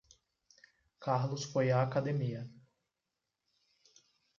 Carlos 0.99 1.43
foi 1.43 1.69
à 1.69 1.83
academia. 1.83 2.49